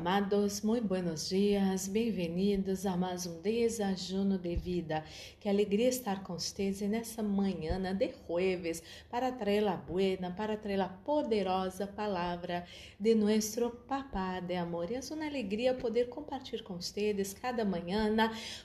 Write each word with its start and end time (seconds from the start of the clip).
amados, 0.00 0.62
muito 0.62 0.86
buenos 0.86 1.28
dias, 1.28 1.86
bem-vindos 1.86 2.86
a 2.86 2.96
mais 2.96 3.26
um 3.26 3.42
desajuno 3.42 4.38
de 4.38 4.56
vida. 4.56 5.04
Que 5.38 5.46
alegria 5.46 5.88
estar 5.88 6.22
com 6.22 6.38
vocês 6.38 6.80
nessa 6.80 7.22
manhã 7.22 7.78
de 7.94 8.10
jueves 8.26 8.82
para 9.10 9.30
trazer 9.30 9.68
a 9.68 9.76
buena, 9.76 10.30
para 10.30 10.56
trazer 10.56 10.80
a 10.80 10.88
poderosa 10.88 11.86
palavra 11.86 12.64
de 12.98 13.14
nosso 13.14 13.68
Papá 13.86 14.40
de 14.40 14.54
amor. 14.54 14.90
E 14.90 14.94
é 14.94 15.00
uma 15.12 15.26
alegria 15.26 15.74
poder 15.74 16.08
compartilhar 16.08 16.62
com 16.62 16.76
vocês 16.76 17.34
cada 17.34 17.62
manhã. 17.62 18.10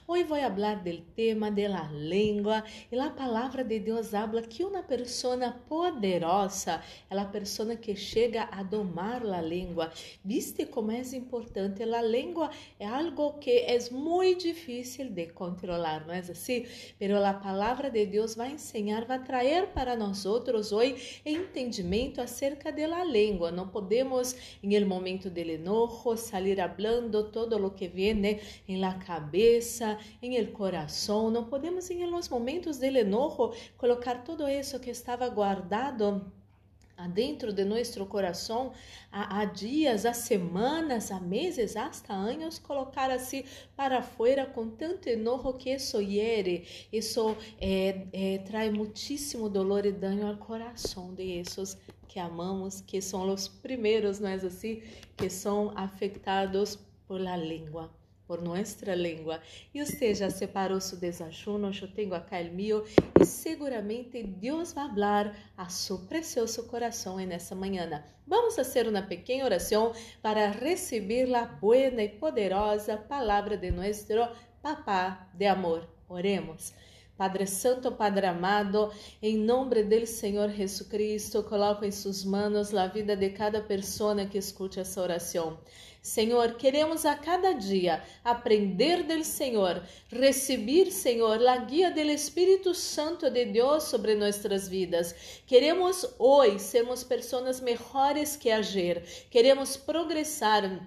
Hoje 0.08 0.24
vou 0.24 0.38
falar 0.38 0.82
do 0.82 0.96
tema 1.14 1.50
da 1.50 1.82
língua 1.92 2.64
e 2.90 2.98
a 2.98 3.10
palavra 3.10 3.62
de 3.62 3.78
Deus 3.78 4.14
habla 4.14 4.40
que 4.40 4.64
uma 4.64 4.82
pessoa 4.82 5.50
poderosa 5.68 6.82
é 7.10 7.18
a 7.18 7.24
pessoa 7.26 7.76
que 7.76 7.94
chega 7.94 8.48
a 8.50 8.62
domar 8.62 9.22
a 9.26 9.42
língua. 9.42 9.92
Viste 10.24 10.64
como 10.64 10.90
é 10.92 11.00
importante. 11.00 11.25
A 11.96 12.02
língua 12.02 12.50
é 12.78 12.86
algo 12.86 13.34
que 13.38 13.50
é 13.50 13.78
muito 13.90 14.42
difícil 14.42 15.10
de 15.10 15.26
controlar, 15.26 16.06
não 16.06 16.14
é 16.14 16.18
assim? 16.18 16.66
Pero 16.98 17.22
a 17.24 17.34
palavra 17.34 17.90
de 17.90 18.06
Deus 18.06 18.34
vai 18.34 18.52
ensinar, 18.52 19.04
vai 19.04 19.22
trazer 19.22 19.68
para 19.68 19.96
nós 19.96 20.24
outros 20.26 20.72
hoje 20.72 21.20
entendimento 21.24 22.20
acerca 22.20 22.70
da 22.72 23.04
língua. 23.04 23.50
Não 23.50 23.68
podemos, 23.68 24.36
em 24.62 24.74
el 24.74 24.86
momento 24.86 25.30
del 25.30 25.50
enojo, 25.50 26.16
salir 26.16 26.60
hablando 26.60 27.30
todo 27.30 27.58
lo 27.58 27.74
que 27.74 27.88
viene 27.88 28.40
em 28.68 28.78
la 28.78 28.94
cabeça, 28.94 29.98
em 30.22 30.36
el 30.36 30.52
coração. 30.52 31.30
Não 31.30 31.44
podemos, 31.44 31.90
em 31.90 32.04
los 32.06 32.28
momentos 32.28 32.78
del 32.78 32.96
enojo, 32.96 33.52
colocar 33.76 34.24
todo 34.24 34.48
isso 34.48 34.80
que 34.80 34.90
estava 34.90 35.28
guardado 35.28 36.32
adentro 36.96 37.52
de 37.52 37.64
nosso 37.64 38.04
coração 38.06 38.72
há, 39.12 39.40
há, 39.40 39.44
dias, 39.44 40.06
há 40.06 40.12
semanas, 40.12 41.10
há 41.10 41.20
meses, 41.20 41.76
hasta 41.76 42.12
anos, 42.12 42.58
colocar 42.58 43.10
assim 43.10 43.44
para 43.76 44.02
fora 44.02 44.46
com 44.46 44.70
tanto 44.70 45.08
enojo 45.08 45.52
que 45.54 45.70
isso 45.70 46.00
hiere, 46.00 46.66
isso 46.92 47.36
é, 47.60 48.06
é, 48.12 48.38
traz 48.38 48.72
muitíssimo 48.72 49.48
dolor 49.48 49.84
e 49.84 49.92
dano 49.92 50.26
ao 50.26 50.36
coração 50.36 51.14
de 51.14 51.38
esses 51.38 51.76
que 52.08 52.18
amamos, 52.18 52.80
que 52.80 53.00
são 53.02 53.28
os 53.32 53.46
primeiros, 53.48 54.20
não 54.20 54.28
é 54.28 54.34
assim, 54.34 54.82
que 55.16 55.28
são 55.28 55.72
afetados 55.76 56.78
por 57.06 57.20
la 57.20 57.36
língua 57.36 57.90
por 58.26 58.42
nossa 58.42 58.94
língua. 58.94 59.40
E 59.74 59.84
você 59.84 60.14
já 60.14 60.30
separou 60.30 60.80
seu 60.80 60.98
desajuno, 60.98 61.70
eu 61.80 61.88
tenho 61.88 62.14
acá 62.14 62.40
o 62.40 62.52
meu, 62.52 62.84
e 63.20 63.24
seguramente 63.24 64.22
Deus 64.22 64.72
vai 64.72 64.88
falar 64.88 65.36
a 65.56 65.68
seu 65.68 65.98
precioso 65.98 66.64
coração 66.64 67.16
nessa 67.18 67.54
manhã. 67.54 68.04
Vamos 68.26 68.56
fazer 68.56 68.88
uma 68.88 69.02
pequena 69.02 69.44
oração 69.44 69.92
para 70.20 70.50
receber 70.50 71.32
a 71.34 71.46
boa 71.46 71.76
e 71.76 72.08
poderosa 72.08 72.96
palavra 72.96 73.56
de 73.56 73.70
nosso 73.70 74.12
Papá 74.60 75.28
de 75.32 75.46
amor. 75.46 75.88
Oremos. 76.08 76.72
Padre 77.16 77.46
Santo, 77.46 77.92
Padre 77.92 78.26
amado, 78.26 78.92
em 79.22 79.38
nome 79.38 79.82
do 79.84 80.06
Senhor 80.06 80.50
Jesus 80.50 80.86
Cristo, 80.86 81.42
coloco 81.44 81.84
em 81.84 81.90
suas 81.90 82.24
mãos 82.24 82.74
a 82.74 82.86
vida 82.88 83.16
de 83.16 83.30
cada 83.30 83.62
pessoa 83.62 84.26
que 84.26 84.36
escute 84.36 84.80
essa 84.80 85.00
oração. 85.00 85.58
Senhor, 86.06 86.54
queremos 86.54 87.04
a 87.04 87.16
cada 87.16 87.52
dia 87.52 88.00
aprender 88.22 89.02
do 89.02 89.24
Senhor, 89.24 89.82
receber, 90.08 90.92
Senhor, 90.92 91.44
a 91.48 91.56
guia 91.56 91.90
do 91.90 91.98
Espírito 91.98 92.72
Santo 92.74 93.28
de 93.28 93.44
Deus 93.46 93.82
sobre 93.82 94.14
nossas 94.14 94.68
vidas. 94.68 95.14
Queremos 95.48 96.08
hoje 96.16 96.60
sermos 96.60 97.02
pessoas 97.02 97.60
melhores 97.60 98.36
que 98.36 98.48
ayer. 98.50 99.02
Queremos 99.30 99.76
progressar 99.76 100.80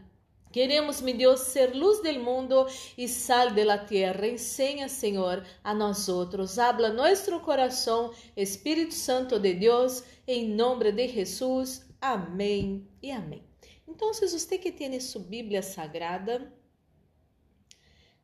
Queremos, 0.53 0.99
meu 1.01 1.15
Deus, 1.15 1.41
ser 1.41 1.75
luz 1.75 2.01
do 2.01 2.19
mundo 2.19 2.65
e 2.97 3.07
sal 3.07 3.51
da 3.51 3.77
terra. 3.77 4.25
Enseña, 4.25 4.87
Senhor, 4.87 5.45
a 5.63 5.73
nós 5.75 6.09
outros. 6.09 6.57
Habla 6.57 6.93
nosso 6.93 7.39
coração, 7.41 8.11
Espírito 8.35 8.93
Santo 8.93 9.37
de 9.37 9.53
Deus, 9.53 10.01
em 10.25 10.47
nome 10.47 10.91
de 10.91 11.07
Jesus. 11.09 11.85
Amém 12.01 12.87
e 13.03 13.11
amém. 13.11 13.48
Então, 13.89 14.13
você 14.13 14.57
que 14.59 14.71
tem 14.71 14.99
sua 14.99 15.19
Bíblia 15.19 15.63
Sagrada, 15.63 16.53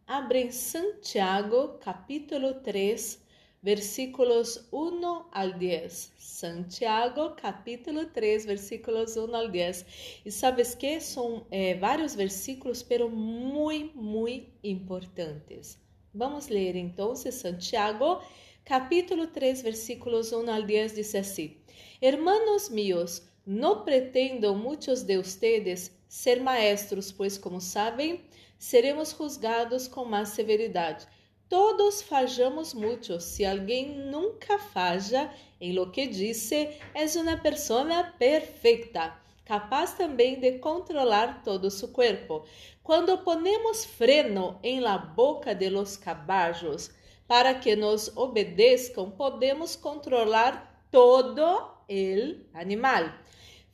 abre 0.05 0.43
em 0.43 0.51
Santiago, 0.51 1.79
capítulo 1.79 2.61
3, 2.61 3.19
versículos 3.63 4.69
1 4.71 5.25
al 5.31 5.53
10. 5.53 6.13
Santiago, 6.19 7.31
capítulo 7.31 8.05
3, 8.05 8.45
versículos 8.45 9.17
1 9.17 9.35
al 9.35 9.49
10. 9.49 9.85
E 10.23 10.31
sabes 10.31 10.75
que 10.75 11.01
são 11.01 11.47
é, 11.49 11.73
vários 11.73 12.13
versículos, 12.13 12.83
pero 12.83 13.09
muito, 13.09 13.97
muito 13.97 14.51
importantes. 14.63 15.79
Vamos 16.13 16.47
ler 16.47 16.75
então 16.75 17.15
Santiago, 17.15 18.21
capítulo 18.63 19.27
3, 19.27 19.63
versículos 19.63 20.31
1 20.31 20.47
al 20.47 20.63
10, 20.63 20.93
diz 20.93 21.15
assim: 21.15 21.57
Hermanos 21.99 22.69
míos, 22.69 23.23
no 23.45 23.83
pretendam 23.83 24.55
muitos 24.57 25.03
de 25.03 25.17
ustedes 25.17 25.91
ser 26.07 26.41
maestros, 26.41 27.11
pois, 27.11 27.37
como 27.37 27.61
sabem, 27.61 28.25
seremos 28.57 29.11
juzgados 29.11 29.87
com 29.87 30.05
mais 30.05 30.29
severidade. 30.29 31.07
Todos 31.47 32.01
fajamos 32.01 32.73
muito. 32.73 33.19
Se 33.21 33.45
alguém 33.45 33.97
nunca 34.09 34.57
faja 34.57 35.31
em 35.61 35.73
lo 35.73 35.91
que 35.91 36.07
disse, 36.07 36.69
é 36.93 37.05
uma 37.19 37.37
pessoa 37.37 38.03
perfeita, 38.17 39.15
capaz 39.45 39.93
também 39.93 40.39
de 40.39 40.53
controlar 40.57 41.43
todo 41.43 41.69
su 41.69 41.89
corpo. 41.89 42.45
Quando 42.81 43.17
ponemos 43.19 43.85
freno 43.85 44.59
em 44.63 44.79
la 44.79 44.97
boca 44.97 45.53
de 45.53 45.69
los 45.69 45.97
caballos 45.97 46.89
para 47.27 47.53
que 47.53 47.75
nos 47.75 48.15
obedeçam, 48.17 49.11
podemos 49.11 49.75
controlar 49.75 50.87
todo 50.89 51.75
el 51.87 52.47
animal. 52.53 53.13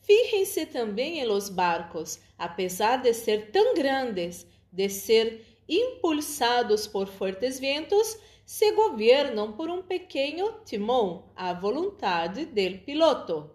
Fíjense 0.02 0.66
também 0.66 1.20
em 1.20 1.26
los 1.26 1.50
barcos, 1.50 2.20
apesar 2.38 2.98
de 2.98 3.14
ser 3.14 3.52
tão 3.52 3.76
grandes, 3.76 4.48
de 4.72 4.90
ser 4.90 5.46
impulsados 5.70 6.88
por 6.88 7.08
fortes 7.08 7.60
ventos, 7.60 8.18
se 8.46 8.72
governam 8.74 9.54
por 9.54 9.70
um 9.70 9.82
pequeno 9.82 10.54
timão, 10.66 11.32
à 11.36 11.54
vontade 11.54 12.46
del 12.46 12.80
piloto. 12.80 13.50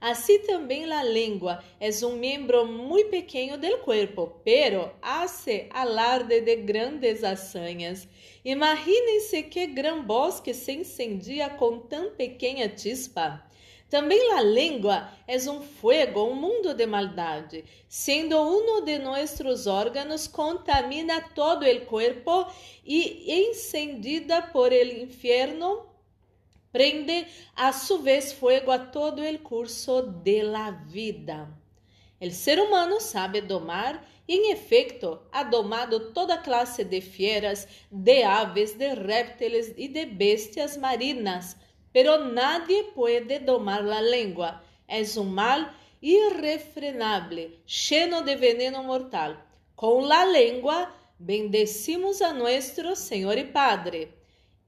Assim 0.00 0.38
também 0.38 0.90
a 0.90 1.02
língua 1.04 1.62
é 1.78 1.90
um 2.06 2.16
membro 2.16 2.66
muito 2.66 3.10
pequeno 3.10 3.58
do 3.58 3.78
corpo, 3.80 4.40
pero 4.42 4.90
hace 5.02 5.68
alarde 5.70 6.40
de 6.40 6.56
grandes 6.56 7.22
hazañas. 7.22 8.08
Imaginem-se 8.42 9.42
que 9.42 9.66
gran 9.66 10.02
bosque 10.02 10.54
se 10.54 10.72
incendia 10.72 11.50
com 11.50 11.80
tão 11.80 12.12
pequena 12.12 12.74
chispa. 12.74 13.44
Também 13.90 14.32
a 14.34 14.40
língua 14.40 15.10
é 15.26 15.36
um 15.50 15.60
fuego, 15.60 16.22
um 16.22 16.36
mundo 16.36 16.72
de 16.74 16.86
maldade. 16.86 17.64
Sendo 17.88 18.40
um 18.40 18.84
de 18.84 19.00
nossos 19.00 19.66
órgãos, 19.66 20.28
contamina 20.28 21.20
todo 21.34 21.66
o 21.66 21.86
corpo 21.86 22.46
e, 22.84 23.48
encendida 23.50 24.42
por 24.42 24.72
el 24.72 25.02
inferno, 25.02 25.88
prende 26.70 27.26
a 27.56 27.72
su 27.72 27.98
vez 27.98 28.32
fuego 28.32 28.70
a 28.70 28.78
todo 28.78 29.24
el 29.24 29.42
curso 29.42 30.02
de 30.02 30.44
la 30.44 30.70
vida. 30.70 31.48
El 32.20 32.32
ser 32.32 32.60
humano 32.60 33.00
sabe 33.00 33.40
domar 33.40 34.06
e, 34.28 34.36
em 34.36 34.52
efeito, 34.52 35.20
ha 35.32 35.42
domado 35.42 36.12
toda 36.12 36.38
classe 36.38 36.84
de 36.84 37.00
fieras, 37.00 37.66
de 37.90 38.22
aves, 38.22 38.72
de 38.74 38.94
répteis 38.94 39.74
e 39.76 39.88
de 39.88 40.06
bestias 40.06 40.76
marinas 40.76 41.56
pero 41.92 42.24
nadie 42.24 42.84
puede 42.94 43.40
domar 43.40 43.84
la 43.84 44.00
lengua. 44.00 44.62
Es 44.88 45.16
un 45.16 45.34
mal 45.34 45.72
irrefrenable, 46.00 47.62
lleno 47.66 48.22
de 48.22 48.36
veneno 48.36 48.82
mortal. 48.82 49.44
Com 49.74 50.06
la 50.06 50.24
lengua 50.24 50.94
bendecimos 51.18 52.22
a 52.22 52.32
nuestro 52.32 52.96
Senhor 52.96 53.38
e 53.38 53.44
Padre, 53.44 54.14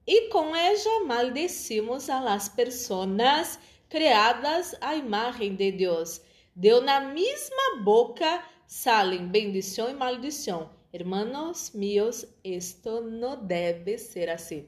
e 0.07 0.29
com 0.29 0.55
ella 0.57 1.05
maldecimos 1.07 2.11
a 2.11 2.21
las 2.21 2.49
personas 2.49 3.59
criadas 3.89 4.75
à 4.81 4.97
imagem 4.97 5.55
de 5.55 5.71
Deus. 5.71 6.21
De 6.55 6.81
na 6.81 7.01
mesma 7.01 7.83
boca 7.83 8.43
salen 8.67 9.29
bendição 9.29 9.91
e 9.91 9.95
maldição. 9.95 10.71
Hermanos 10.93 11.73
míos, 11.73 12.27
esto 12.45 13.01
no 13.01 13.37
debe 13.37 13.97
ser 13.97 14.29
assim. 14.29 14.67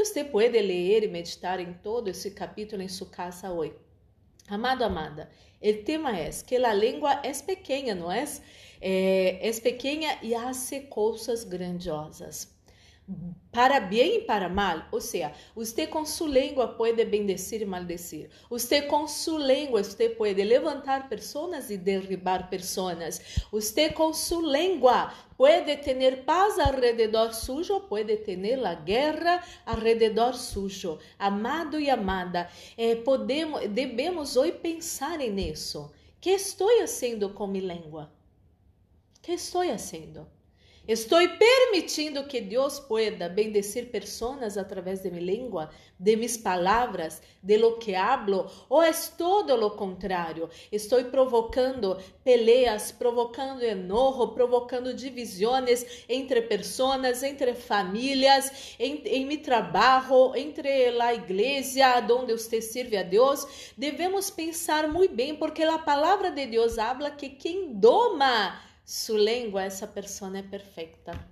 Você 0.00 0.24
pode 0.24 0.58
ler 0.58 1.04
e 1.04 1.08
meditar 1.08 1.60
em 1.60 1.74
todo 1.74 2.08
esse 2.08 2.30
capítulo 2.30 2.80
em 2.80 2.88
sua 2.88 3.06
casa 3.08 3.52
hoje. 3.52 3.74
Amado, 4.48 4.82
amada, 4.82 5.30
o 5.62 5.84
tema 5.84 6.16
é 6.16 6.30
que 6.30 6.56
a 6.56 6.72
língua 6.72 7.20
é 7.22 7.30
pequena, 7.34 7.94
não 7.94 8.10
é? 8.10 8.24
É, 8.80 9.46
é 9.46 9.52
pequena 9.60 10.16
e 10.22 10.34
hace 10.34 10.80
coisas 10.86 11.44
grandiosas. 11.44 12.48
Para 13.52 13.80
bem 13.80 14.18
e 14.18 14.20
para 14.22 14.48
mal. 14.48 14.84
Ou 14.92 15.00
seja, 15.00 15.32
você 15.54 15.86
com 15.86 16.04
sua 16.04 16.28
língua 16.28 16.68
pode 16.68 17.04
bendecir 17.04 17.62
e 17.62 17.64
maldecir. 17.64 18.30
Você 18.48 18.82
com 18.82 19.06
sua 19.08 19.38
língua 19.38 19.82
você 19.82 20.08
pode 20.08 20.42
levantar 20.42 21.08
pessoas 21.08 21.70
e 21.70 21.76
derribar 21.76 22.48
pessoas. 22.48 23.20
Você 23.50 23.90
com 23.90 24.12
sua 24.12 24.58
língua 24.58 25.12
pode 25.36 25.76
ter 25.78 26.24
paz 26.24 26.58
alrededor 26.58 27.32
sujo, 27.34 27.80
pode 27.80 28.16
ter 28.18 28.64
a 28.64 28.74
guerra 28.74 29.42
alrededor 29.66 30.34
sujo. 30.34 30.98
Amado 31.18 31.80
e 31.80 31.90
amada, 31.90 32.48
eh, 32.76 32.96
podemos, 32.96 33.68
devemos 33.68 34.36
hoje 34.36 34.52
pensar 34.52 35.18
nisso. 35.18 35.92
que 36.20 36.30
estou 36.30 36.68
fazendo 36.80 37.30
com 37.30 37.46
minha 37.46 37.74
língua? 37.74 38.12
que 39.22 39.32
estou 39.32 39.64
fazendo? 39.64 40.26
Estou 40.88 41.20
permitindo 41.38 42.24
que 42.26 42.40
Deus 42.40 42.80
pueda 42.80 43.28
bendecir 43.28 43.90
pessoas 43.90 44.56
através 44.56 45.00
de 45.00 45.10
minha 45.10 45.22
língua, 45.22 45.70
de 45.98 46.16
mis 46.16 46.36
palavras, 46.36 47.22
de 47.42 47.58
lo 47.58 47.78
que 47.78 47.94
hablo, 47.94 48.50
ou 48.68 48.82
é 48.82 48.90
todo 49.16 49.54
lo 49.56 49.72
contrário? 49.72 50.48
Estou 50.72 51.04
provocando 51.04 51.98
peleas, 52.24 52.90
provocando 52.90 53.62
enojo, 53.62 54.28
provocando 54.28 54.94
divisões 54.94 56.04
entre 56.08 56.42
pessoas, 56.42 57.22
entre 57.22 57.54
famílias, 57.54 58.74
em, 58.78 59.02
em 59.04 59.26
mi 59.26 59.36
trabalho, 59.36 60.34
entre 60.34 60.98
a 60.98 61.14
igreja, 61.14 62.04
onde 62.10 62.32
você 62.32 62.62
serve 62.62 62.96
a 62.96 63.02
Deus. 63.02 63.72
Devemos 63.76 64.30
pensar 64.30 64.88
muito 64.88 65.14
bem, 65.14 65.36
porque 65.36 65.62
a 65.62 65.78
palavra 65.78 66.30
de 66.30 66.46
Deus 66.46 66.78
habla 66.78 67.10
que 67.10 67.28
quem 67.28 67.74
doma 67.74 68.69
su 68.84 69.16
lengua 69.16 69.64
essa 69.64 69.86
pessoa 69.86 70.36
é 70.38 70.42
perfeita. 70.42 71.29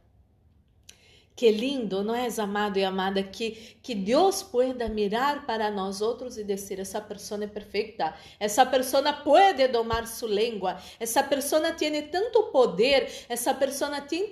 Que 1.38 1.52
lindo, 1.52 2.02
não 2.02 2.17
é, 2.17 2.26
amado 2.40 2.81
e 2.81 2.85
amada, 2.85 3.23
que, 3.23 3.76
que 3.81 3.94
Deus 3.94 4.43
pueda 4.43 4.88
mirar 4.88 5.46
para 5.46 5.70
nós 5.70 6.00
outros 6.00 6.37
e 6.37 6.43
dizer: 6.43 6.81
essa 6.81 7.00
pessoa 7.00 7.44
é 7.44 7.46
perfeita, 7.46 8.12
essa 8.40 8.67
pessoa 8.67 9.12
pode 9.12 9.69
domar 9.69 10.08
sua 10.08 10.29
língua, 10.29 10.79
essa 10.99 11.23
pessoa 11.23 11.70
tem 11.70 12.02
tanto 12.08 12.43
poder, 12.50 13.08
essa 13.29 13.55
pessoa 13.55 14.00
tem, 14.00 14.29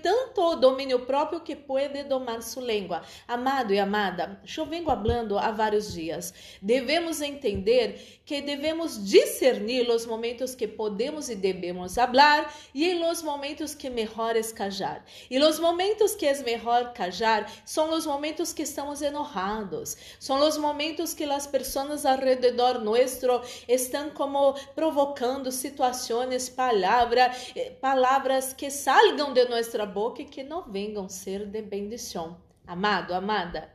tanto 0.00 0.56
domínio 0.56 1.00
próprio 1.00 1.42
que 1.42 1.54
pode 1.54 2.02
domar 2.04 2.42
sua 2.42 2.62
língua. 2.62 3.02
Amado 3.26 3.74
e 3.74 3.78
amada, 3.78 4.40
eu 4.56 4.64
venho 4.64 4.86
falando 4.86 5.38
há 5.38 5.50
vários 5.50 5.92
dias. 5.92 6.32
Devemos 6.62 7.20
entender 7.20 8.20
que 8.24 8.40
devemos 8.40 9.04
discernir 9.04 9.86
os 9.90 10.06
momentos 10.06 10.54
que 10.54 10.66
podemos 10.66 11.28
e 11.28 11.34
devemos 11.34 11.94
falar 11.94 12.54
e 12.74 12.94
os 12.94 13.22
momentos 13.22 13.74
que 13.74 13.90
melhor 13.90 14.34
escajar. 14.34 15.04
E 15.30 15.38
os 15.38 15.58
momentos 15.58 16.14
que 16.14 16.37
é 16.40 16.44
melhor 16.44 16.92
callar 16.92 17.50
são 17.64 17.92
os 17.92 18.06
momentos 18.06 18.52
que 18.52 18.62
estamos 18.62 19.02
enojados, 19.02 19.96
são 20.18 20.46
os 20.46 20.56
momentos 20.56 21.14
que 21.14 21.24
as 21.24 21.46
pessoas 21.46 22.04
ao 22.04 22.18
redor 22.18 22.80
nuestro 22.80 23.40
estão 23.66 24.10
como 24.10 24.54
provocando 24.74 25.50
situações, 25.52 26.48
palavras, 26.48 27.52
eh, 27.54 27.70
palavras 27.80 28.52
que 28.52 28.70
salgam 28.70 29.32
de 29.32 29.44
nossa 29.46 29.84
boca 29.86 30.22
e 30.22 30.24
que 30.24 30.42
não 30.42 30.70
venham 30.70 31.08
ser 31.08 31.46
de 31.46 31.62
bendição. 31.62 32.40
Amado, 32.66 33.14
amada, 33.14 33.72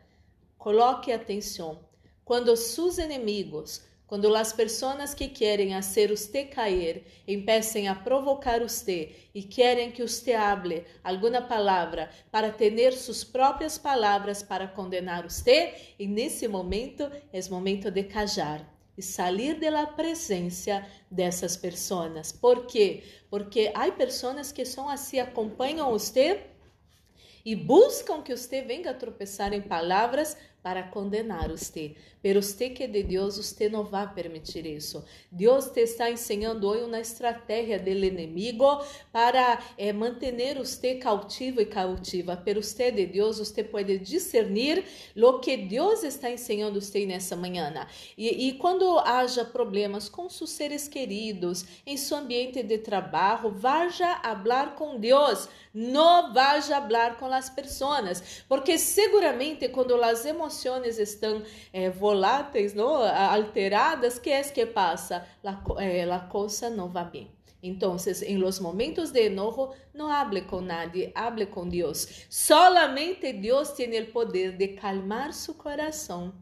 coloque 0.57 1.11
atenção. 1.11 1.79
Quando 2.23 2.55
seus 2.55 2.97
inimigos 2.97 3.81
quando 4.13 4.35
as 4.35 4.53
pessoas 4.53 5.15
que 5.15 5.27
querem 5.27 5.73
fazer 5.73 6.09
você 6.09 6.43
cair 6.43 7.03
empecem 7.27 7.87
a 7.87 7.95
provocar 7.95 8.59
você 8.59 9.11
e 9.33 9.41
querem 9.41 9.89
que 9.89 10.03
você 10.03 10.33
hable 10.33 10.85
alguma 11.03 11.41
palavra 11.41 12.11
para 12.31 12.51
ter 12.51 12.93
suas 12.93 13.23
próprias 13.23 13.75
palavras 13.75 14.43
para 14.43 14.67
condenar 14.67 15.23
você, 15.23 15.73
e 15.97 16.05
nesse 16.05 16.47
momento 16.47 17.09
é 17.33 17.49
momento 17.49 17.89
de 17.89 18.03
callar 18.03 18.71
e 18.95 19.01
sair 19.01 19.59
da 19.59 19.87
presença 19.87 20.85
dessas 21.09 21.57
pessoas. 21.57 22.31
Por 22.31 22.67
quê? 22.67 23.01
Porque 23.31 23.71
há 23.73 23.91
pessoas 23.91 24.51
que 24.51 24.63
são 24.63 24.87
assim, 24.89 25.19
acompanham 25.19 25.89
você 25.89 26.39
e 27.43 27.55
buscam 27.55 28.21
que 28.21 28.37
você 28.37 28.61
venha 28.61 28.93
tropeçar 28.93 29.53
em 29.53 29.61
palavras 29.61 30.37
para 30.63 30.81
condenar 30.83 31.49
você. 31.49 31.93
Pero 32.21 32.41
você 32.41 32.69
que 32.69 32.83
é 32.83 32.87
de 32.87 33.03
Deus, 33.03 33.35
você 33.35 33.67
não 33.67 33.83
vai 33.83 34.11
permitir 34.13 34.65
isso. 34.65 35.03
Deus 35.29 35.65
te 35.67 35.81
está 35.81 36.09
ensinando 36.09 36.65
hoje 36.65 36.85
uma 36.85 37.01
estratégia 37.01 37.77
do 37.77 37.89
inimigo 37.89 38.81
para 39.11 39.61
eh, 39.77 39.91
manter 39.91 40.57
você 40.57 40.95
cautivo 40.95 41.59
e 41.59 41.65
cautiva. 41.65 42.41
Pero 42.45 42.63
você 42.63 42.91
de 42.91 43.05
Deus, 43.05 43.39
você 43.39 43.61
pode 43.61 43.99
discernir 43.99 44.85
o 45.17 45.39
que 45.39 45.57
Deus 45.57 46.01
está 46.03 46.31
ensinando 46.31 46.79
você 46.79 47.05
nessa 47.05 47.35
manhã. 47.35 47.85
E, 48.17 48.47
e 48.47 48.53
quando 48.53 48.99
haja 48.99 49.43
problemas 49.43 50.07
com 50.07 50.29
seus 50.29 50.51
seres 50.51 50.87
queridos, 50.87 51.65
em 51.85 51.97
seu 51.97 52.17
ambiente 52.17 52.63
de 52.63 52.77
trabalho, 52.77 53.51
vá 53.51 53.89
falar 53.91 54.75
com 54.75 54.97
Deus. 54.97 55.49
Não 55.73 56.31
vá 56.33 56.61
falar 56.61 57.17
com 57.17 57.25
as 57.25 57.49
pessoas, 57.49 58.43
porque 58.47 58.77
seguramente 58.77 59.67
quando 59.67 60.01
as 60.01 60.23
emoções 60.23 60.52
estão 60.97 61.43
eh, 61.71 61.89
voláteis, 61.89 62.75
alteradas, 62.77 64.19
que 64.19 64.29
é 64.29 64.43
que 64.43 64.65
passa? 64.65 65.25
La, 65.43 65.63
eh, 65.79 66.05
la 66.05 66.19
cosa 66.19 66.69
não 66.69 66.89
va 66.89 67.03
bem. 67.03 67.29
Então, 67.61 67.95
em 68.25 68.37
los 68.37 68.59
momentos 68.59 69.11
de 69.11 69.27
enojo, 69.27 69.71
não 69.93 70.09
hable 70.09 70.41
com 70.41 70.59
nadie, 70.59 71.11
hable 71.15 71.45
com 71.45 71.67
Deus. 71.67 72.25
Solamente 72.29 73.31
Deus 73.31 73.69
tem 73.69 74.01
o 74.01 74.11
poder 74.11 74.57
de 74.57 74.69
calmar 74.69 75.31
seu 75.31 75.53
coração 75.53 76.33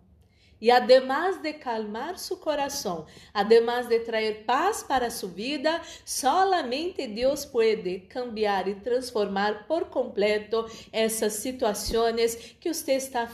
e 0.62 0.69
además 0.69 1.42
de 1.42 1.54
calmar 1.54 2.18
seu 2.18 2.38
coração, 2.38 3.06
además 3.34 3.88
de 3.88 4.00
trazer 4.00 4.44
paz 4.46 4.84
para 4.84 5.10
sua 5.10 5.30
vida, 5.30 5.81
solamente 6.06 7.08
Deus 7.08 7.44
pode 7.44 8.02
cambiar 8.02 8.68
e 8.68 8.75
transformar 8.75 9.66
por 9.68 9.86
completo 9.86 10.66
essas 10.94 11.34
situações 11.34 12.36
que 12.60 12.72
você 12.72 12.94
está 12.94 13.28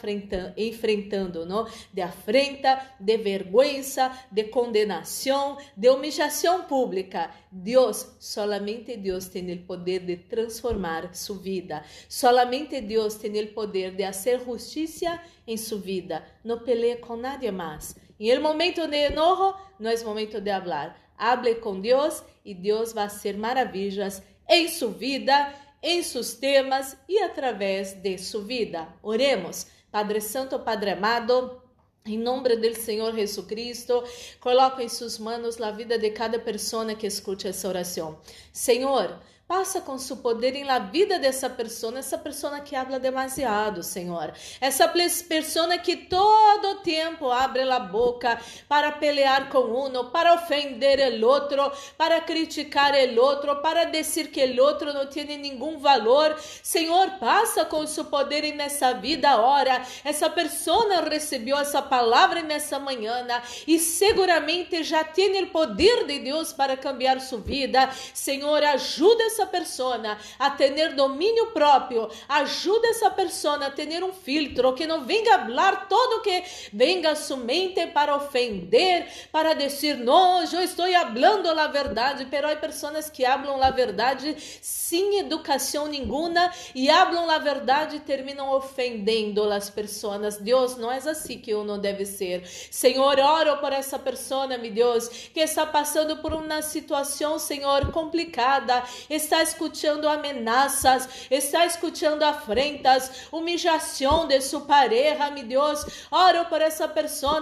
enfrentando, 0.55 1.45
não? 1.45 1.67
De 1.93 2.01
afrenta, 2.01 2.81
de 2.99 3.17
vergüenza, 3.17 4.11
de 4.31 4.45
condenação, 4.45 5.57
de 5.75 5.89
humilhação 5.89 6.63
pública. 6.63 7.29
Deus, 7.51 8.15
solamente 8.19 8.95
Deus 8.95 9.27
tem 9.27 9.51
o 9.53 9.63
poder 9.63 10.01
de 10.01 10.17
transformar 10.17 11.13
sua 11.13 11.37
vida. 11.37 11.83
Solamente 12.07 12.79
Deus 12.79 13.15
tem 13.15 13.41
o 13.41 13.53
poder 13.53 13.91
de 13.91 14.05
fazer 14.05 14.39
justiça 14.43 15.19
em 15.45 15.57
sua 15.57 15.79
vida. 15.79 16.23
Não 16.47 16.59
peleie 16.59 16.95
com 16.95 17.17
nadie 17.17 17.51
mais. 17.51 17.93
Em 18.17 18.29
el 18.29 18.39
momento 18.39 18.87
de 18.87 18.95
enojo, 18.95 19.53
não 19.77 19.91
é 19.91 20.03
momento 20.05 20.39
de 20.39 20.49
hablar. 20.49 20.97
Hable 21.17 21.55
com 21.55 21.81
Deus 21.81 22.23
e 22.45 22.55
Deus 22.55 22.93
vai 22.93 23.09
fazer 23.09 23.35
maravilhas 23.35 24.23
em 24.47 24.69
sua 24.69 24.91
vida, 24.91 25.53
em 25.83 26.01
seus 26.01 26.35
temas 26.35 26.95
e 27.09 27.19
através 27.19 27.91
de 27.95 28.17
sua 28.17 28.45
vida. 28.45 28.87
Oremos. 29.03 29.67
Padre 29.91 30.21
Santo, 30.21 30.57
Padre 30.59 30.91
amado, 30.91 31.61
em 32.05 32.17
nome 32.17 32.55
do 32.55 32.75
Senhor 32.75 33.13
Jesus 33.13 33.45
Cristo, 33.45 34.01
coloco 34.39 34.79
em 34.79 34.87
suas 34.87 35.19
mãos 35.19 35.59
a 35.59 35.71
vida 35.71 35.99
de 35.99 36.11
cada 36.11 36.39
pessoa 36.39 36.95
que 36.95 37.07
escute 37.07 37.49
essa 37.49 37.67
oração. 37.67 38.21
Senhor, 38.53 39.19
Passa 39.47 39.79
com 39.79 39.97
seu 39.97 40.17
poder 40.17 40.57
em 40.57 40.65
la 40.65 40.77
vida 40.77 41.17
dessa 41.17 41.49
pessoa, 41.49 41.97
essa 41.97 42.17
pessoa 42.17 42.59
que 42.59 42.75
habla 42.75 42.99
demasiado, 42.99 43.81
Senhor. 43.81 44.33
Essa 44.59 44.89
pessoa 44.89 45.77
que 45.77 45.95
todo 45.95 46.81
tempo 46.81 47.31
abre 47.31 47.61
a 47.61 47.79
boca 47.79 48.37
para 48.67 48.91
pelear 48.91 49.47
com 49.47 49.59
um, 49.59 50.09
para 50.09 50.33
ofender 50.33 50.99
o 51.23 51.25
outro, 51.25 51.71
para 51.97 52.19
criticar 52.19 52.93
o 52.93 53.21
outro, 53.21 53.55
para 53.61 53.85
dizer 53.85 54.31
que 54.31 54.43
o 54.43 54.61
outro 54.61 54.91
não 54.91 55.07
tem 55.07 55.23
nenhum 55.23 55.79
valor. 55.79 56.37
Senhor, 56.61 57.11
passa 57.11 57.63
com 57.63 57.87
seu 57.87 58.03
poder 58.03 58.53
nessa 58.53 58.95
vida 58.95 59.29
agora. 59.29 59.81
Essa 60.03 60.29
pessoa 60.29 61.07
recebeu 61.09 61.57
essa 61.57 61.81
palavra 61.81 62.41
nessa 62.41 62.77
manhã 62.79 63.25
e 63.65 63.79
seguramente 63.79 64.83
já 64.83 65.05
tem 65.05 65.41
o 65.41 65.47
poder 65.47 66.05
de 66.05 66.19
Deus 66.19 66.51
para 66.51 66.75
cambiar 66.75 67.21
sua 67.21 67.39
vida. 67.39 67.89
Senhor, 68.13 68.61
ajuda 68.61 69.36
essa 69.37 69.45
pessoa 69.45 70.17
a 70.39 70.49
ter 70.49 70.93
domínio 70.95 71.47
próprio, 71.47 72.09
ajuda 72.27 72.87
essa 72.87 73.09
pessoa 73.11 73.65
a 73.65 73.69
ter 73.69 74.03
um 74.03 74.11
filtro 74.11 74.73
que 74.73 74.87
não 74.87 75.05
venga 75.05 75.37
falar 75.39 75.87
todo 75.87 76.21
que 76.21 76.43
venga 76.73 77.15
somente 77.15 77.85
para 77.87 78.15
ofender, 78.15 79.07
para 79.31 79.53
dizer, 79.53 79.97
não, 79.97 80.41
eu 80.41 80.61
estou 80.61 80.85
falando 80.91 81.47
a 81.47 81.67
verdade, 81.67 82.27
pero 82.29 82.49
há 82.49 82.55
pessoas 82.55 83.09
que 83.09 83.23
falam 83.23 83.61
a 83.61 83.69
verdade 83.69 84.35
sem 84.61 85.19
educação 85.19 85.87
nenhuma 85.87 86.51
e 86.73 86.87
falam 86.87 87.29
a 87.29 87.37
verdade 87.37 87.97
e 87.97 87.99
terminam 87.99 88.51
ofendendo 88.51 89.43
as 89.51 89.69
pessoas. 89.69 90.37
Deus, 90.37 90.77
não 90.77 90.91
é 90.91 90.97
assim 90.97 91.37
que 91.37 91.53
uno 91.53 91.77
deve 91.77 92.05
ser. 92.05 92.45
Senhor, 92.71 93.19
oro 93.19 93.57
por 93.57 93.71
essa 93.71 93.99
pessoa, 93.99 94.47
meu 94.47 94.71
Deus, 94.71 95.07
que 95.33 95.39
está 95.39 95.65
passando 95.65 96.17
por 96.17 96.33
uma 96.33 96.61
situação, 96.61 97.37
Senhor, 97.37 97.91
complicada, 97.91 98.83
está 99.27 99.43
escutando 99.43 100.07
ameaças, 100.07 101.27
está 101.29 101.65
escutando 101.65 102.23
afrentas, 102.23 103.27
humillação 103.31 104.25
de 104.27 104.39
sua 104.41 104.61
pareja, 104.61 105.29
meu 105.29 105.43
Deus. 105.43 105.85
Oro 106.09 106.45
por 106.45 106.61
essa 106.61 106.87
pessoa 106.87 107.41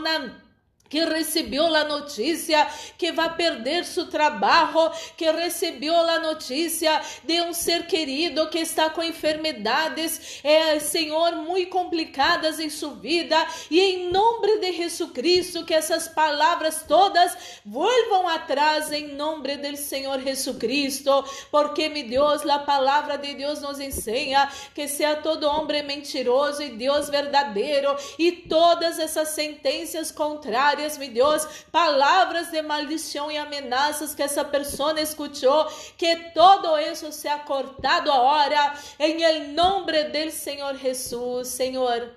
que 0.89 1.03
recebeu 1.03 1.73
a 1.75 1.83
notícia 1.83 2.67
que 2.97 3.11
vai 3.11 3.35
perder 3.35 3.85
seu 3.85 4.07
trabalho, 4.07 4.91
que 5.17 5.29
recebeu 5.31 5.95
a 5.95 6.19
notícia 6.19 7.01
de 7.23 7.41
um 7.41 7.53
ser 7.53 7.87
querido 7.87 8.49
que 8.49 8.59
está 8.59 8.89
com 8.89 9.03
enfermidades, 9.03 10.39
é, 10.43 10.79
Senhor, 10.79 11.35
muito 11.35 11.69
complicadas 11.69 12.59
em 12.59 12.69
sua 12.69 12.93
vida, 12.93 13.35
e 13.69 13.79
em 13.79 14.11
nome 14.11 14.59
de 14.59 14.73
Jesus 14.73 15.11
Cristo, 15.11 15.65
que 15.65 15.73
essas 15.73 16.07
palavras 16.07 16.83
todas 16.87 17.35
volvam 17.65 18.27
atrás 18.27 18.91
em 18.91 19.15
nome 19.15 19.57
do 19.57 19.77
Senhor 19.77 20.19
Jesus 20.21 20.57
Cristo, 20.57 21.25
porque, 21.51 21.89
meu 21.89 22.07
Deus, 22.07 22.45
a 22.45 22.59
palavra 22.59 23.17
de 23.17 23.33
Deus 23.33 23.61
nos 23.61 23.79
ensina 23.79 24.51
que 24.73 24.87
seja 24.87 25.15
todo 25.15 25.47
homem 25.47 25.83
mentiroso 25.83 26.61
e 26.61 26.69
Deus 26.69 27.09
verdadeiro, 27.09 27.95
e 28.17 28.31
todas 28.31 28.99
essas 28.99 29.29
sentenças 29.29 30.11
contrárias 30.11 30.75
glórias, 30.75 30.98
meu 30.98 31.10
Deus, 31.10 31.46
palavras 31.72 32.51
de 32.51 32.62
maldição 32.62 33.32
e 33.32 33.38
ameaças 33.38 34.13
que 34.13 34.22
essa 34.22 34.44
pessoa 34.44 35.00
escutou, 35.00 35.65
que 35.98 36.32
todo 36.34 36.77
isso 36.77 37.12
seja 37.12 37.39
cortado 37.39 38.12
agora, 38.12 38.74
em 39.00 39.53
nome 39.53 40.03
del 40.05 40.32
Senhor 40.32 40.75
Jesus, 40.75 41.48
Senhor. 41.48 42.12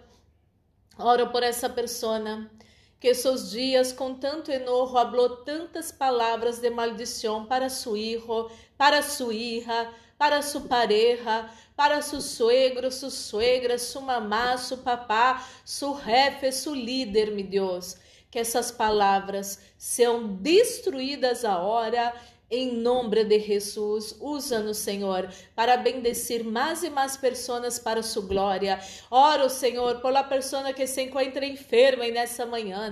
Oro 0.99 1.29
por 1.29 1.45
essa 1.45 1.69
pessoa 1.69 2.51
que 2.99 3.15
seus 3.15 3.53
dias 3.53 3.93
com 3.93 4.15
tanto 4.15 4.51
enojo 4.51 4.93
falou 4.93 5.37
tantas 5.37 5.93
palavras 5.93 6.59
de 6.59 6.69
maldição 6.69 7.47
para 7.47 7.69
seu 7.69 7.93
filho, 7.93 8.51
para 8.77 9.03
sua 9.03 9.33
hija, 9.33 9.89
para 10.19 10.43
sua 10.43 10.63
pareja, 10.63 11.49
para 11.77 12.03
seu 12.03 12.21
suegro, 12.21 12.91
sua 12.91 13.11
suegra, 13.11 13.79
sua 13.79 14.03
mamá, 14.03 14.57
seu 14.57 14.79
papá, 14.79 15.47
seu 15.65 15.97
jefe, 16.05 16.51
seu 16.51 16.75
líder, 16.75 17.31
meu 17.31 17.47
Deus 17.47 17.97
que 18.31 18.39
essas 18.39 18.71
palavras 18.71 19.61
sejam 19.77 20.35
destruídas 20.35 21.45
agora 21.45 22.15
em 22.51 22.73
nome 22.73 23.25
de 23.25 23.41
Jesus, 23.41 24.17
usa-nos, 24.19 24.79
Senhor, 24.79 25.29
para 25.55 25.77
bendecir 25.77 26.43
mais 26.43 26.83
e 26.83 26.89
mais 26.89 27.15
pessoas 27.15 27.79
para 27.79 28.03
sua 28.03 28.23
glória. 28.23 28.81
Oro, 29.11 29.51
Senhor, 29.51 30.01
por 30.01 30.11
la 30.11 30.23
pessoa 30.25 30.73
que 30.73 30.87
se 30.87 31.03
encontra 31.03 31.45
enferma 31.45 32.07
nessa 32.07 32.47
manhã, 32.47 32.91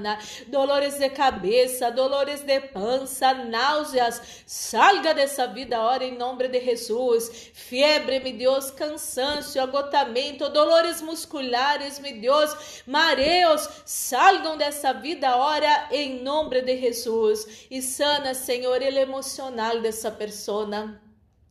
dolores 0.48 0.98
de 0.98 1.08
cabeça, 1.08 1.90
dolores 1.90 2.42
de 2.42 2.60
pança, 2.60 3.32
náuseas, 3.32 4.44
salga 4.44 5.14
dessa 5.14 5.46
vida 5.46 5.80
ora 5.80 6.04
em 6.04 6.18
nome 6.18 6.48
de 6.48 6.60
Jesus. 6.60 7.50
Fiebre, 7.54 8.20
meu 8.20 8.36
Deus, 8.36 8.70
cansaço, 8.70 9.58
agotamento, 9.58 10.50
dolores 10.50 11.00
musculares, 11.00 11.98
meu 11.98 12.20
Deus, 12.20 12.82
mareos, 12.86 13.66
salgam 13.86 14.58
dessa 14.58 14.92
vida 14.92 15.34
ora 15.34 15.88
em 15.90 16.22
nome 16.22 16.60
de 16.60 16.78
Jesus. 16.78 17.66
E 17.70 17.80
sana, 17.80 18.34
Senhor, 18.34 18.82
ele 18.82 19.00
emociona 19.00 19.45
emocional 19.46 19.80
dessa 19.80 20.10
persona, 20.10 21.00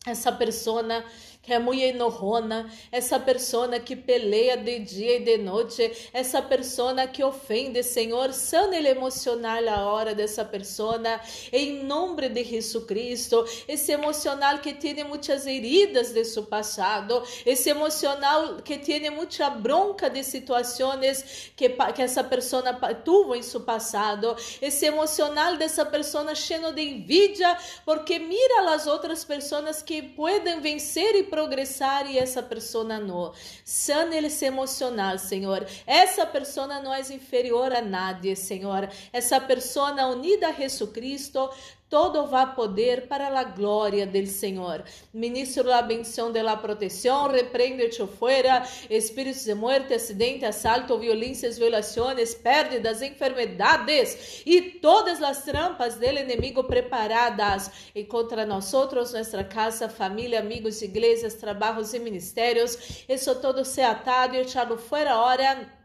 essa 0.06 0.30
persona 0.30 1.02
que 1.35 1.35
é 1.48 1.58
muito 1.58 1.82
enojona, 1.82 2.70
essa 2.90 3.18
persona 3.18 3.78
que 3.78 3.94
peleia 3.94 4.56
de 4.56 4.78
dia 4.80 5.16
e 5.16 5.20
de 5.20 5.38
noite, 5.38 5.90
essa 6.12 6.42
persona 6.42 7.06
que 7.06 7.22
ofende, 7.22 7.82
Senhor, 7.82 8.32
sana 8.32 8.76
ele 8.76 8.88
emocional 8.88 9.68
a 9.68 9.86
hora 9.86 10.14
dessa 10.14 10.44
persona, 10.44 11.20
em 11.52 11.84
nome 11.84 12.28
de 12.28 12.44
Jesus 12.44 12.84
Cristo, 12.84 13.44
esse 13.68 13.92
emocional 13.92 14.58
que 14.58 14.72
tem 14.72 15.04
muitas 15.04 15.46
heridas 15.46 16.12
de 16.12 16.24
seu 16.24 16.44
passado, 16.44 17.22
esse 17.44 17.70
emocional 17.70 18.56
que 18.56 18.78
tem 18.78 19.08
muita 19.10 19.50
bronca 19.50 20.08
de 20.08 20.22
situações 20.24 21.52
que, 21.56 21.68
que 21.68 22.02
essa 22.02 22.24
persona 22.24 22.74
tuvo 23.04 23.34
em 23.34 23.42
seu 23.42 23.60
passado, 23.60 24.36
esse 24.60 24.86
emocional 24.86 25.56
dessa 25.56 25.84
persona 25.84 26.34
cheio 26.34 26.72
de 26.72 26.82
envidia, 26.82 27.56
porque 27.84 28.18
mira 28.18 28.74
as 28.74 28.86
outras 28.86 29.24
pessoas 29.24 29.82
que 29.82 30.02
podem 30.02 30.60
vencer 30.60 31.14
e 31.14 31.24
progressar 31.36 32.10
e 32.10 32.18
essa 32.18 32.42
pessoa 32.42 32.82
não. 32.98 33.34
Sana 33.62 34.16
ele 34.16 34.30
se 34.30 34.46
emocional, 34.46 35.18
Senhor. 35.18 35.66
Essa 35.86 36.24
pessoa 36.24 36.66
não 36.66 36.94
é 36.94 37.00
inferior 37.00 37.74
a 37.74 37.82
nadie, 37.82 38.34
Senhor. 38.34 38.88
Essa 39.12 39.38
pessoa 39.38 39.92
unida 40.06 40.48
a 40.48 40.52
Jesus 40.52 40.90
Cristo 40.90 41.50
todo 41.88 42.28
va 42.28 42.54
poder 42.54 43.06
para 43.06 43.30
la 43.30 43.44
gloria 43.44 44.06
del 44.06 44.28
Señor. 44.28 44.84
Ministro 45.12 45.64
la 45.64 45.82
bendición 45.82 46.32
de 46.32 46.42
la 46.42 46.60
protección, 46.60 47.30
reprende 47.30 47.90
fuera, 48.18 48.66
espíritus 48.88 49.44
de 49.44 49.54
muerte, 49.54 49.94
accidente, 49.94 50.46
asalto, 50.46 50.98
violências, 50.98 51.58
violações, 51.58 52.34
pérdidas, 52.34 53.02
enfermedades 53.02 54.42
e 54.44 54.60
todas 54.80 55.22
as 55.22 55.44
trampas 55.44 55.98
del 55.98 56.18
enemigo 56.18 56.64
preparadas 56.64 57.70
e 57.94 58.04
contra 58.04 58.44
nós 58.44 58.74
outros, 58.74 59.12
nossa 59.12 59.44
casa, 59.44 59.88
família, 59.88 60.40
amigos, 60.40 60.82
igrejas, 60.82 61.34
trabalhos 61.34 61.94
e 61.94 61.98
ministérios. 61.98 63.04
Isso 63.08 63.34
todo 63.36 63.64
se 63.64 63.80
atado 63.80 64.34
e 64.34 64.40
echado 64.40 64.76
fora 64.76 65.18
hora 65.18 65.75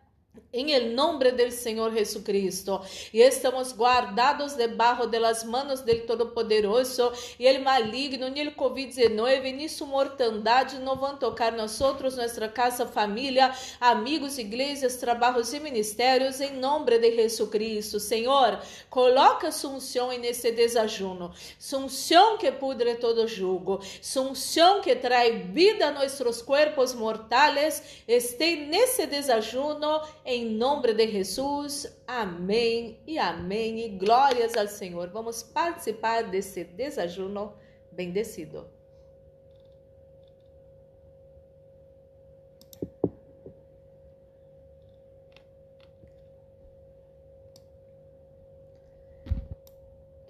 em 0.53 0.89
nombre 0.89 1.31
del 1.31 1.51
Senhor 1.51 1.93
Jesucristo. 1.93 2.81
E 3.13 3.21
estamos 3.21 3.71
guardados 3.71 4.55
debaixo 4.55 5.07
de 5.07 5.19
las 5.19 5.45
manos 5.45 5.81
del 5.81 6.05
Todo-Poderoso 6.05 7.13
e 7.39 7.47
el 7.47 7.61
maligno, 7.61 8.29
ni 8.29 8.41
el 8.41 8.55
COVID-19, 8.55 9.53
ni 9.55 9.69
su 9.69 9.85
mortandade 9.85 10.77
não 10.79 10.97
vão 10.97 11.15
tocar 11.15 11.53
nós 11.53 11.79
outros, 11.79 12.17
nossa 12.17 12.47
casa, 12.49 12.85
família, 12.85 13.53
amigos, 13.79 14.37
igrejas, 14.37 14.97
trabalhos 14.97 15.53
e 15.53 15.59
ministérios, 15.59 16.41
em 16.41 16.57
nome 16.57 16.97
de 16.99 17.15
Jesucristo. 17.15 17.99
Senhor, 17.99 18.59
coloca 18.89 19.51
sua 19.51 19.71
unção 19.71 20.11
nesse 20.17 20.51
desajuno, 20.51 21.33
sua 21.57 21.79
unção 21.79 22.37
que 22.37 22.51
pudre 22.51 22.95
todo 22.95 23.27
jugo, 23.27 23.79
sua 24.01 24.23
unção 24.23 24.81
que 24.81 24.95
traz 24.95 25.45
vida 25.45 25.87
a 25.87 25.91
nossos 25.91 26.41
corpos 26.41 26.93
mortais, 26.93 28.03
esteja 28.07 28.65
nesse 28.65 29.05
desajuno, 29.05 30.01
em 30.25 30.45
nome 30.45 30.93
de 30.93 31.07
Jesus, 31.07 31.97
amém 32.07 32.99
e 33.07 33.17
amém. 33.17 33.85
E 33.85 33.89
glórias 33.89 34.55
ao 34.55 34.67
Senhor. 34.67 35.09
Vamos 35.09 35.41
participar 35.41 36.23
desse 36.23 36.63
desajuno 36.63 37.53
bendecido. 37.91 38.80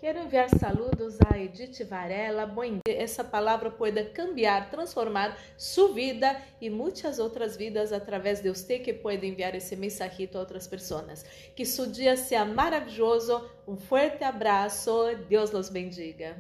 Quero 0.01 0.17
enviar 0.17 0.49
saludos 0.49 1.19
a 1.29 1.37
Edith 1.37 1.83
Varela. 1.83 2.47
Bom 2.47 2.63
dia. 2.63 2.81
Essa 2.87 3.23
palavra 3.23 3.69
pode 3.69 4.03
cambiar, 4.05 4.71
transformar 4.71 5.37
sua 5.55 5.93
vida 5.93 6.41
e 6.59 6.71
muitas 6.71 7.19
outras 7.19 7.55
vidas 7.55 7.93
através 7.93 8.41
de 8.41 8.49
você 8.49 8.79
que 8.79 8.93
pode 8.93 9.27
enviar 9.27 9.53
esse 9.53 9.75
mensajito 9.75 10.39
a 10.39 10.41
outras 10.41 10.65
pessoas. 10.65 11.23
Que 11.55 11.63
seu 11.67 11.85
dia 11.85 12.17
seja 12.17 12.43
maravilhoso. 12.43 13.47
Um 13.67 13.77
forte 13.77 14.23
abraço. 14.23 14.91
Deus 15.29 15.51
los 15.51 15.69
bendiga. 15.69 16.35